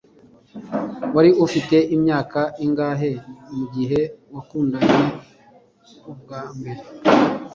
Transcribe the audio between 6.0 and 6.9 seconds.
bwa mbere